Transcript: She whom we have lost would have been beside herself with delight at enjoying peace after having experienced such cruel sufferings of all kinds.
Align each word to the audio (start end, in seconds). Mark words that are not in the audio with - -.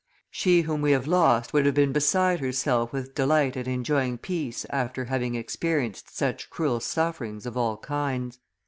She 0.31 0.61
whom 0.61 0.81
we 0.81 0.93
have 0.93 1.05
lost 1.05 1.53
would 1.53 1.67
have 1.67 1.75
been 1.75 1.91
beside 1.93 2.39
herself 2.39 2.91
with 2.91 3.13
delight 3.13 3.55
at 3.55 3.67
enjoying 3.67 4.17
peace 4.17 4.65
after 4.71 5.05
having 5.05 5.35
experienced 5.35 6.17
such 6.17 6.49
cruel 6.49 6.79
sufferings 6.79 7.45
of 7.45 7.55
all 7.55 7.77
kinds. 7.77 8.39